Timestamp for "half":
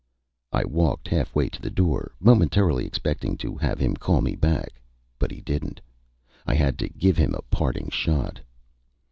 1.09-1.35